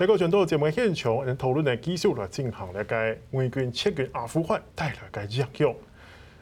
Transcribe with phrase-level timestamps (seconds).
[0.00, 5.76] 这个全都节目现场，人讨论的技术来进行了该美军撤军阿富汗带来该样用。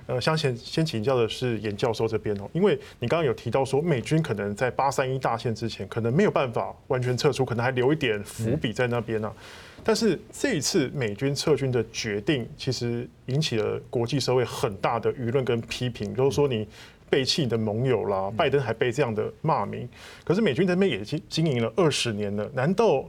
[0.07, 9.35] 呃，想先先请教的是严教授这边哦，因为你刚刚有提到说美军可能在八三一大线之前可能没有办法完全撤出，可能还留一点伏笔在那边呢、啊。
[9.83, 16.65] 但是这一次美军撤军的决定，其实引起了国际社会很大的舆论跟批评，就是说你
[17.11, 19.89] 背弃你的盟友啦，拜登还被这样的骂名。
[20.25, 23.05] 可是美军这边也经经营了二十年了，难道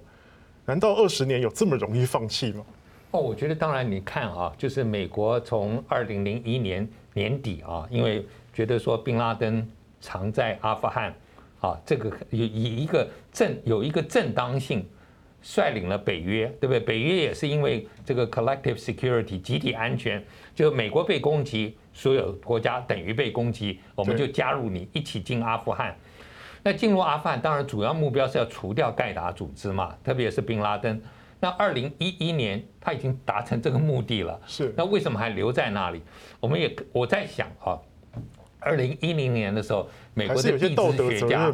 [0.69, 2.63] 难道二十年有这么容易放弃吗？
[3.09, 8.23] 哦，我觉得当然，你看啊，就是美国从二零零一年年底啊，因为
[8.53, 9.67] 觉得说宾拉登
[9.99, 11.11] 藏在阿富汗
[11.59, 14.87] 啊，这个以以一个正有一个正当性，
[15.41, 16.79] 率领了北约，对不对？
[16.79, 25.97] 北约也是因为这个 collective security 集体安全，就美国被攻击，所有国家等于被攻击，我们就加入你一起进阿富汗。
[26.63, 31.01] 那进入阿富汗，当然主要目标是要除掉盖达组织嘛，特别是宾拉登。
[31.39, 34.73] 那二零一一年他已经达成这个目的了，是。
[34.75, 36.01] 那为什么还留在那里？
[36.39, 37.79] 我们也我在想啊，
[38.59, 41.49] 二零一零年的时候，美国的地质学家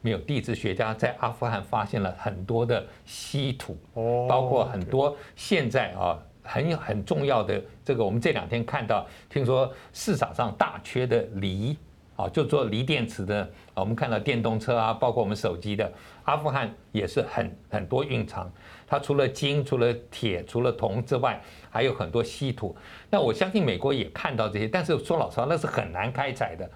[0.00, 11.76] 没有地质学家在阿富汗发现了很多的稀土，哦，包括很多现在啊很很重要的这个，我们这两天看到，听说市场上大缺的锂。
[12.18, 15.90] 啊，就做锂电池的，我们看到电动车啊，包括我们手机的，
[16.24, 18.50] 阿富汗也是很很多蕴藏。
[18.88, 22.76] 它除了金、除了铁、除了铜之外，还有很多稀土。
[23.08, 26.68] 那我相信美国也看到这些，但是说老实话，那是很难开采的。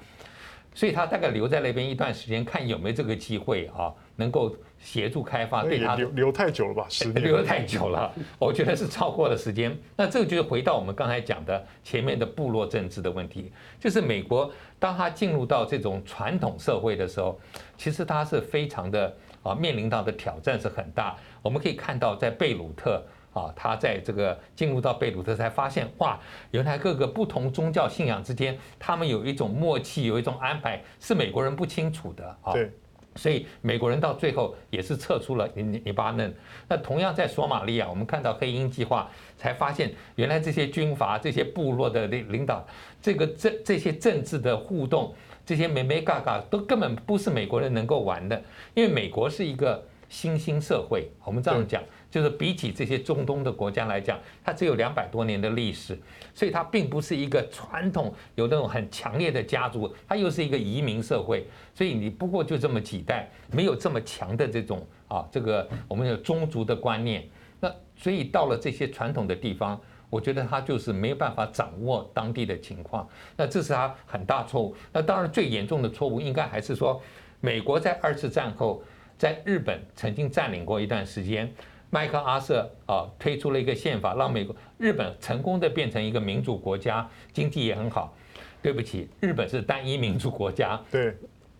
[0.74, 5.62] 所以他大概留在那边一段时间，看有没有这个机会啊，能够协助开发。
[5.62, 6.86] 对他留留太久了吧？
[6.90, 9.74] 十年留太久了，我觉得是超过了时间。
[9.96, 17.40] 那这个就是回到我们刚才讲的前面的部落政治的问题，就是美国当他进入到这种传统社会的时候，
[17.78, 21.16] 其实他是非常的啊，面临到的挑战是很大。
[21.40, 23.02] 我们可以看到在贝鲁特。
[23.34, 32.52] 啊，他在这个进入到贝鲁特才发现，哇，原来各个不同宗教信仰之间，他们有一种默契，有一种安排，是美国人不清楚的啊。
[32.52, 32.70] 对，
[33.14, 36.34] 所以美国人到最后也是撤出了黎黎巴嫩。
[36.68, 42.66] 那同样在索马利亚，我们看到黑鹰计划，才发现原来这些军阀、这些部落的领领导，
[43.00, 45.14] 这个这这些政治的互动，
[45.44, 48.42] 这些美眉嘎嘎都根本不是美国人能够玩的，
[48.74, 51.82] 因为美国是一个新兴社会，我们这样讲。
[52.12, 55.98] 就是比起这些中东的国家来讲，它只有两百多年的历史，
[56.34, 67.26] 所以它并不是一个传统有那种很强烈的家族，它又是一个移民社会，所以你不过就这么几代，没有这么强的这种啊，这个我们有宗族的观念。
[67.58, 69.80] 那所以到了这些传统的地方，
[70.10, 73.08] 我觉得他就是没有办法掌握当地的情况，
[73.38, 74.76] 那这是他很大错误。
[74.92, 77.00] 那当然最严重的错误应该还是说，
[77.40, 78.82] 美国在二次战后
[79.16, 81.50] 在日本曾经占领过一段时间。
[81.94, 88.16] 麦克阿瑟啊推出了一个宪法，让美国、日本成功的变成一个民主国家，经济也很好。
[88.62, 90.80] 对不起，日本是单一民主国家。
[90.90, 91.14] 对，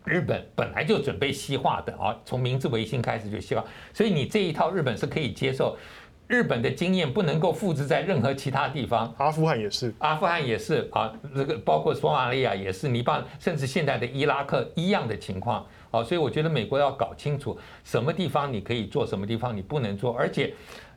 [0.05, 3.63] 日本本来就准备西化的啊，从明治维新开始就西化，
[3.93, 5.77] 所以你这一套日本是可以接受。
[6.25, 9.13] 日本的经验不能够复制在任何其他地方。
[9.19, 15.63] 阿富汗也是，阿富汗也是啊，这个包括索马利亚也是，黎巴嫩甚至现在的伊拉克一样的情况。
[15.93, 20.11] 好，所以我觉得美国要搞清楚什么地方你可以做，什么地方你不能做。
[20.15, 20.51] 而且，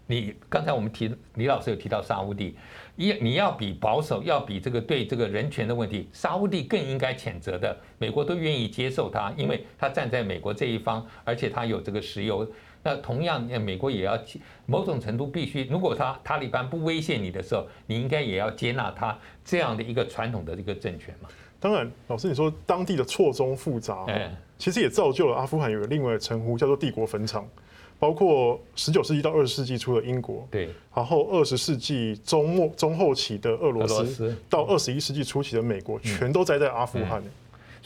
[0.07, 2.57] 你刚才我们提李老师有提到沙乌地，
[2.97, 7.77] 一你要比保守，要比这个对这个人权的问题，沙乌地更应该谴责的。
[7.99, 12.51] 美国都愿意接受他，因为他站在美国这一方，而且他有这个石油。
[12.87, 14.17] 那同样，美国也要
[14.65, 21.29] 某种程度必须，如果他塔利班不威胁你的时候，你应该也要接纳他这样的一个传统的这个政权嘛。
[21.59, 24.07] 当然，老师你说当地的错综复杂，
[24.57, 27.45] 其实也造就了阿富汗有个另外的称呼，叫做“帝国坟场”。
[27.99, 37.23] 包括十九世纪到二十世纪初的英国，对，然后二十世纪中末中后期的俄罗斯，到二十一世纪初期的美国，全都栽在阿富汗。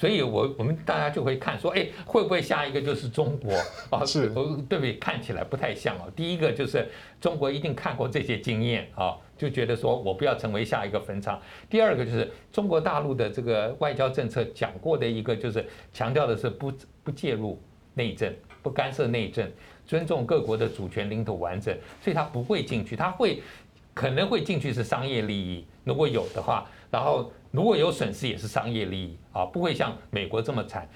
[0.01, 3.53] 所以我我们大家就会看说，哎，会不会下一个就是中国
[3.95, 4.03] 啊？
[4.03, 4.95] 是，对不对？
[4.95, 6.11] 看起来不太像哦。
[6.17, 6.89] 第一个就是
[7.21, 9.15] 中国一定看过这些经验啊。
[9.37, 11.39] 就觉得说我不要成为下一个坟场。
[11.69, 16.73] 第二个就是中国大陆的这个外交政策讲过的一个，就是强调的是不
[17.05, 17.61] 不介入
[17.93, 19.47] 内政，不干涉内政，
[19.87, 21.77] 尊重各国的主权、领土完整。
[22.03, 23.43] 所以他不会进去，他会
[23.93, 30.89] 可能会进去是商业利益，如果有的话，然后如果有损失也是商业利益啊，不会像美国这么惨。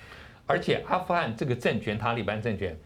[0.46, 2.76] 而且阿富汗这个政权，塔利班政权。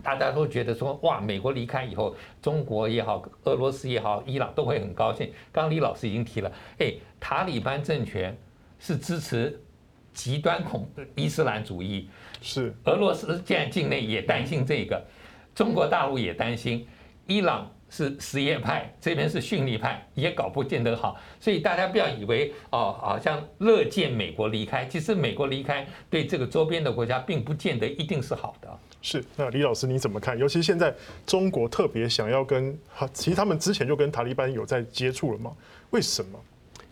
[0.00, 5.26] 大家都觉得说哇，美国离开以后，中国也好，俄罗斯也好，伊朗都会很高兴。
[5.50, 8.36] 刚刚李老师已经提了，哎，塔利班政权
[8.78, 9.60] 是支持
[10.12, 12.08] 极端恐伊斯兰主义，
[12.40, 12.72] 是。
[12.84, 15.04] 俄罗斯现在境内也担心这个，
[15.52, 16.86] 中国大陆也担心，
[17.26, 21.16] 伊朗是实业派，这边是逊利派，也搞不见得好。
[21.40, 28.68] 所以大家不要以为哦，好像乐见美国离开，其实美国离开对这个周边的国家并不见得一定是好的。
[29.00, 30.36] 是，那李老师你怎么看？
[30.36, 30.92] 尤其现在
[31.24, 32.76] 中国特别想要跟，
[33.12, 35.56] 其实他们之前就跟塔利班有在接触了吗？
[35.90, 36.38] 为什么？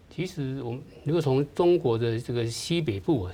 [0.09, 3.29] 其实我们如果从中国的这个西北部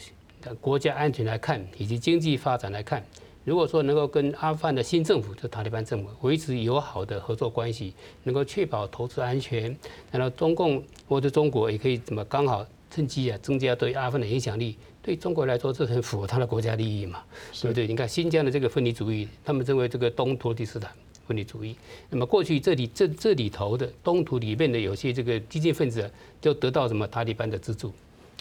[0.61, 3.05] 国家安全来看，以及经济发展来看，
[3.45, 7.93] 如果说能够跟阿富汗的新政府，就塔利班政府维持友好的合作关系，
[8.23, 9.77] 能够确保投资安全，
[10.11, 14.77] 然后中共或者中国也可以怎么刚好趁机啊增加对阿富汗的影响力。
[15.03, 17.25] 对中国来说，这很符合他的国家利益嘛，
[17.61, 17.89] 对不对？
[17.89, 20.93] 你看新疆的这个分离主义，他们认为这个东突厥斯坦
[21.27, 21.75] 分离主义。
[22.11, 26.09] 那么过去这里这这里头的东突里面的有些这个激进分子，
[26.41, 27.93] 就得到什么塔利班的资助？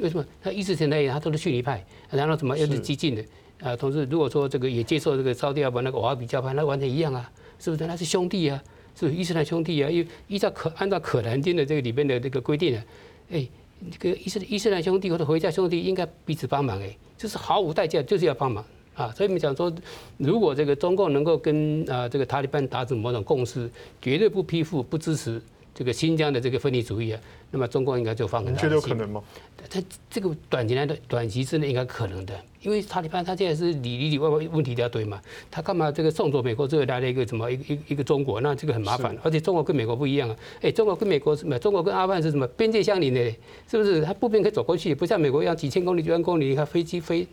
[0.01, 0.23] 为什么？
[0.39, 3.25] 他意识形态他都是逊尼派，然后什么又是激进的
[3.61, 3.75] 啊？
[3.75, 7.87] 同时如果说这个也接受这个沙特阿拉伯那个瓦比教派，那完全一样啊，是不是？
[7.87, 8.61] 那是兄弟啊，
[8.95, 9.89] 是是伊斯兰兄弟啊？
[9.89, 12.83] 依依照可按照可兰经的这个里面的这个规定啊，
[13.31, 13.47] 哎。
[13.89, 18.63] 这个伊斯伊斯兰兄弟或者回教兄弟应该彼此帮忙哎，就是毫无代价，就是要帮忙
[18.93, 19.11] 啊！
[19.11, 19.73] 所以我们讲说，
[20.17, 23.67] 如果这个中共能够跟啊这个塔利班达成某种共识，
[23.99, 25.41] 绝对不批复、不支持
[25.73, 27.19] 这个新疆的这个分离主义啊，
[27.51, 28.69] 那么中共应该就放很大的心。
[28.69, 29.21] 你觉得有可能吗？
[29.69, 32.33] 他这个短期内的短期之内应该可能的。
[32.61, 35.19] 因为塔利班他现在是里里里外外问题一大堆嘛，
[35.49, 39.17] 他干嘛这个送走美国，之后来了一个什么一个一一个中国，那这个很麻烦。
[39.23, 41.57] 而且中国跟美国不一样啊，哎，中国跟美国什么？
[41.57, 42.45] 中国跟阿富汗是什么？
[42.49, 43.35] 边界相邻的，
[43.67, 44.03] 是不是？
[44.03, 47.27] 他步兵可以走过去，不像美国一样几千公里、几万公里，你看飞机飞，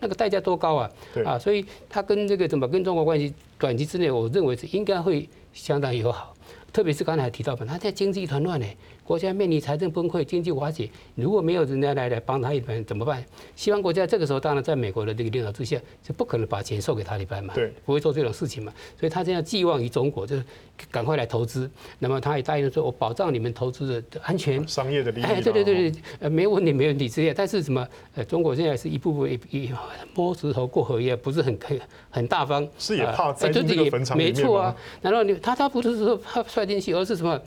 [0.00, 0.90] 那个代价多高啊？
[1.24, 6.34] 啊，所以他跟这个怎么跟中国关系，短期之内我认为是应该会相当友好。
[6.72, 8.66] 特别是刚才提到嘛，他现在经济一团乱呢。
[9.04, 13.24] 国家面临财政崩溃、经济瓦解，如果没有人家来来帮他一把，怎么办？
[13.56, 15.76] 西方国家这个时候当然在美国的这个领导之下，
[16.06, 18.72] 是不可能把钱送给塔利班嘛，对，不会做这种事情嘛。
[18.98, 20.44] 所以他现在寄望于中国，就是
[20.90, 21.70] 赶快来投资。
[21.98, 25.24] 那么他也答应说，我保障你们投资的安全、商业的利益。
[25.24, 27.34] 哎，对对对对，呃，没问题，没问题之类。
[27.34, 27.86] 但是什么？
[28.14, 29.72] 呃，中国现在是一步步一一
[30.14, 32.66] 摸石头过河一样，不是很很很大方。
[32.78, 34.32] 是也怕栽进这个坟场里面？
[34.32, 34.74] 没错啊。
[35.00, 37.40] 难道你他他不是说怕摔进去，而是什么？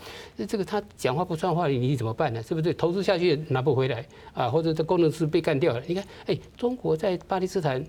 [0.47, 2.43] 这个他讲话不算话，你怎么办呢？
[2.43, 4.49] 是不是投资下去拿不回来啊？
[4.49, 5.81] 或者这工程师被干掉了？
[5.87, 7.83] 你看，哎，中国在巴基斯坦，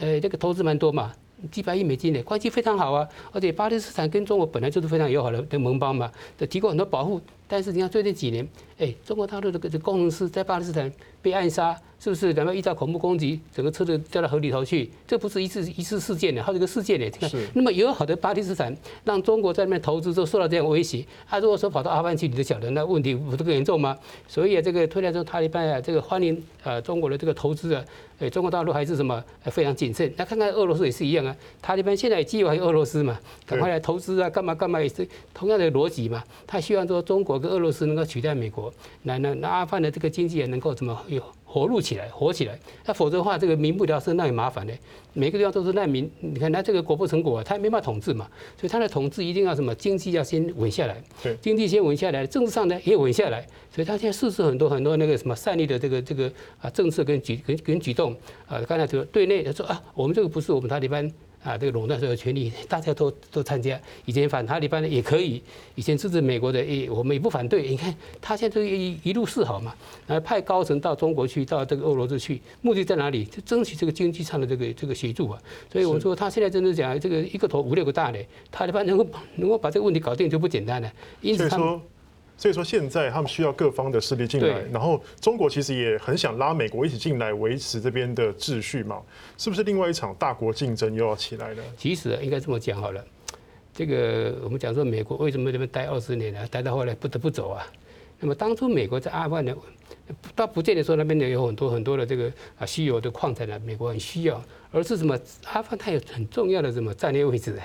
[0.00, 1.12] 呃，这个投资蛮多嘛，
[1.50, 3.08] 几百亿美金的，关系非常好啊。
[3.32, 6.10] 而且巴基斯坦跟中国本来就是非常友好的的盟邦嘛，
[6.50, 7.20] 提供很多保护。
[7.46, 8.48] 但是你看最近几年，
[8.78, 10.92] 哎，中国大陆的这个工程师在巴基斯坦
[11.22, 11.76] 被暗杀。
[12.00, 12.32] 是不是？
[12.32, 17.08] 然后遇到恐怖攻击，整个车子掉到河里头去，这不是一次一次事件的，好几个事件的。
[17.12, 23.96] 看，那么友好的巴基斯坦让中国在那边投资之后受到这样威胁，他如果说跑到阿富汗去，你就晓得那问题不是更严重吗？
[24.28, 27.82] 所以啊，这个推来说塔利班啊，这个欢迎呃中国的这个投资啊，
[28.18, 30.12] 哎，中国大陆还是什么非常谨慎。
[30.18, 36.22] 那看看俄罗斯也是一样啊，塔利班现在也寄望于俄罗斯嘛，赶快来投资啊，干嘛干嘛也是同样的逻辑嘛。
[36.46, 38.72] 他希望说中国跟俄罗斯能够取代美国，
[39.02, 41.22] 那那那阿富汗的这个经济也能够怎么有。
[41.46, 42.58] 活路起来，活起来。
[42.84, 44.74] 那否则的话，这个民不聊生，那也麻烦的。
[45.12, 48.26] 每个地方都是难民，你看他这个国不成国，他也没办法统治嘛。
[48.58, 49.72] 所以他的统治一定要什么？
[49.76, 53.46] 经济要先稳下来，对，经济先稳下来，政治上呢也稳下来。
[53.72, 56.28] 所以他现在实施很多很多那个什么善意的这个这个
[56.60, 58.12] 啊政策跟举跟跟举动
[58.48, 58.60] 啊。
[58.66, 61.08] 刚才说对内说啊，我们这个不是我们塔利班。
[61.44, 63.78] 啊，这个垄断所有权利，大家都都参加。
[64.06, 65.42] 以前反塔利班的也可以，
[65.74, 67.68] 以前支持美国的，也我们也不反对。
[67.68, 69.74] 你看他现在一一路示好嘛，
[70.06, 73.24] 然后派高层到中国去，到这个俄罗斯去，目的在哪里？
[73.26, 75.38] 就争取这个经济上的这个这个协助啊。
[75.70, 78.18] 所以我说他现在真的讲这个一个头五六个大的，
[78.50, 80.90] 塔利班能够能够把这个问题搞定就不简单了。
[81.20, 81.78] 因此他们。
[82.36, 89.00] 所以说现在他们需要各方的势力进来，然后中国其实也很想拉美国一起进来维持这边的秩序嘛，
[89.38, 91.62] 是不是另外一场大国竞争又要起来了？
[91.76, 93.04] 其实应该这么讲好了，
[93.72, 96.46] 这个我们讲说美国为什么这边待二十年呢？
[96.48, 97.64] 待到后来不得不走啊。
[98.20, 99.54] 那么当初美国在阿富汗呢，
[100.34, 107.58] 倒不见得说那边呢有很多很多的这个啊稀有的矿产呢，美国很需要，而是什么阿富汗它有很重要的什么战略位置。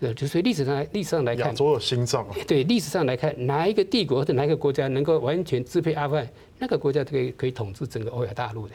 [0.00, 2.36] 呃，就是历史上历史上来看，亚洲的心脏啊。
[2.46, 6.28] 对，历史上来看，哪一个帝国或者哪一个国家能够完全支配阿富汗，
[6.58, 8.74] 那个国家可以可以统治整个欧亚大陆的，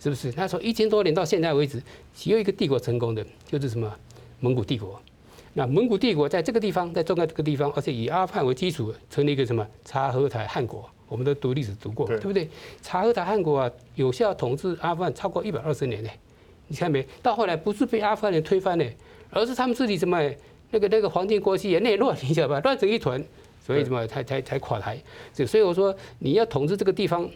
[0.00, 0.32] 是不是？
[0.36, 1.80] 那从一千多年到现在为止，
[2.12, 3.88] 只有一个帝国成功的，就是什么
[4.40, 5.00] 蒙古帝国。
[5.52, 12.48] 那蒙古帝国在这个地方，在中亚这个地方，而且以阿富汗为基础，成立一个什么察合台汗国，我们都读历史读过，对不对？
[12.82, 16.10] 察合台汗国啊，有效统治阿富汗超过一百二十年呢。
[16.66, 17.06] 你看没？
[17.22, 18.84] 到后来不是被阿富汗人推翻呢，
[19.30, 20.20] 而是他们自己什么？
[20.74, 22.60] 那个那个黄金国戚也内乱， 你晓得吧？
[22.60, 23.22] 乱成一团，
[23.64, 25.00] 所以什么才才才垮台。
[25.46, 27.30] 所以我说你要统治这个地方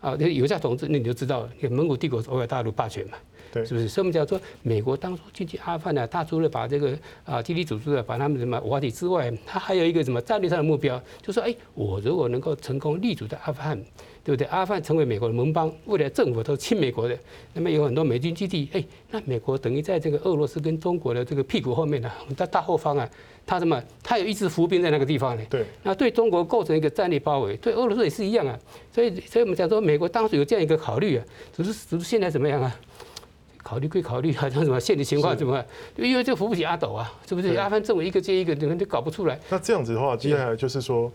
[0.00, 3.18] 啊，有效统治，那你就知道，蒙古帝国是欧亚大陆霸权嘛。
[3.54, 3.88] 对，是不是？
[3.88, 13.80] 所以我们讲说，美国当初进去阿富汗呢，他除了把这个啊基地组织啊，把他们什么瓦解之外，他还有一个什么战略上的目标，就说，哎，我如果能够成功立足在阿富汗。
[14.24, 14.46] 对不对？
[14.46, 17.14] 阿富汗成为美国的盟邦，未来政府都亲美国的，
[17.52, 23.06] 那么有很多美军基地，哎，那美国等于在这个俄罗斯跟中国的这个屁股后面呢，在大后方啊，
[23.44, 23.78] 他什么？
[24.02, 25.42] 他有一支伏兵在那个地方呢。
[25.50, 25.66] 对。
[25.82, 28.58] 那对中国构成一个战略包围，对俄罗斯也是一样啊。
[28.90, 32.74] 所以，所以我们讲说，美国当时有这样一个考虑啊，只是只是现在怎么样啊？
[33.64, 35.66] 考虑归考虑，啊像什么现实情况怎么办？
[35.96, 37.48] 因为这扶不起阿斗啊，是不是？
[37.56, 39.36] 阿富汗政府一个接一个，你们就搞不出来。
[39.48, 41.10] 那这样子的话，接下来就是说。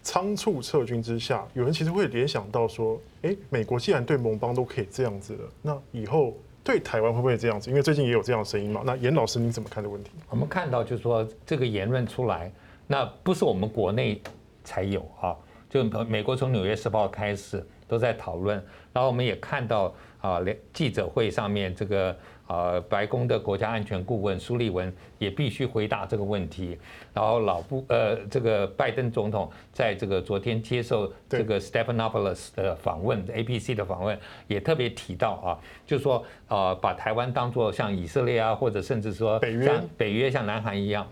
[0.00, 7.68] 仓促撤军之下，有人其实会联想到说，哎，美国既然对盟邦都可以这样子了，那以后对台湾会不会这样子？
[7.68, 8.80] 因为最近也有这样的声音嘛。
[8.86, 10.12] 那严老师你怎么看这个问题？
[10.30, 12.50] 我们看到就是说这个言论出来，
[12.86, 14.22] 那不是我们国内
[14.64, 15.36] 才有啊，
[15.68, 18.56] 就美国从《纽约时报》开始都在讨论，
[18.92, 22.16] 然后我们也看到啊，连记者会上面这个。
[22.48, 26.78] 啊，白宫的国家安全顾问苏利文也必须回答这个问题。
[27.12, 35.48] 然后老布呃，这个拜登总统在这个昨天接受这个 Stephanopoulos 的访问，APC 的访问也特别提到啊，
[35.84, 41.06] 就是说啊，把台湾当做像以色列啊，或者甚至说像北约像南韩一样。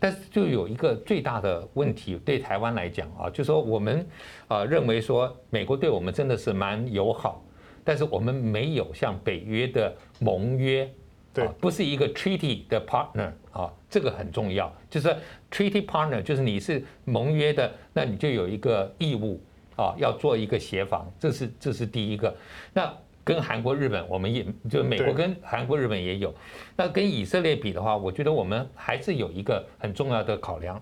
[0.00, 4.06] 但是就有一个最大的问题，对台湾来讲啊，就是说我们
[4.46, 7.44] 啊认为说美国对我们真的是蛮友好。
[7.84, 10.86] 但是我们没有像北约的盟约，
[11.32, 14.70] 对，不是一个 treaty 的 partner 啊，这个很重要。
[14.90, 15.08] 就是
[15.50, 19.40] treaty partner，就是你是盟约的，那你就有一个义务
[19.74, 22.36] 啊，要做一个协防，这是这是第一个。
[22.74, 22.94] 那
[23.28, 26.34] 跟韩国、日本，我们也就美国跟韩国、日本也有。
[26.74, 30.80] 那跟以色列比的话，我觉得我们还是有一个很重要的考量。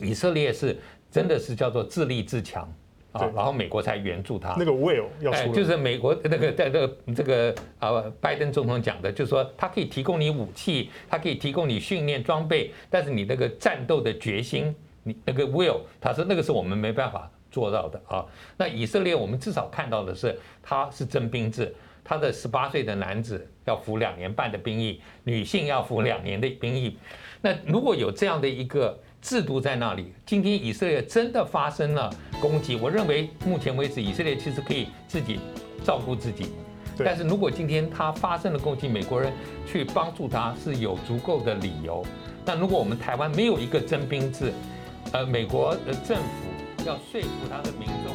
[0.00, 0.76] 以色列是
[1.08, 2.68] 真的是叫做自立自强。
[3.12, 4.56] 啊，然后美国才援助他。
[4.58, 14.74] 那个 will 要出来，就是美国那个在这个这个啊，拜登总统讲的，就是说他可以提供你武器，他可以提供你训练装备，但是你那个战斗的决心，
[15.04, 18.24] 你那个 will，他说那个是我们没办法做到的啊。
[18.58, 26.98] 那以色列我们至少看到的是，他是征兵制，他的十八岁的男子要服两年半的兵役，女性要服两年的兵役。
[27.40, 28.98] 那如果有这样的一个。
[29.22, 30.12] 制度在那里。
[30.24, 32.08] 今天以色列真的发生了
[32.40, 35.40] 攻击，我认为目前为止以色列其实可以自己
[35.82, 36.52] 照顾自己。
[37.04, 39.32] 但是如果今天他发生了攻击，美国人
[39.66, 42.04] 去帮助他是有足够的理由。
[42.44, 44.52] 但如果我们台湾没有一个征兵制，
[45.12, 46.46] 呃，美国的政府
[46.86, 48.05] 要说服他的民众。